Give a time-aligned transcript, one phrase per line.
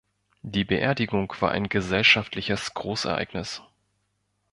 [0.41, 3.61] Die Beerdigung war ein gesellschaftliches Großereignis.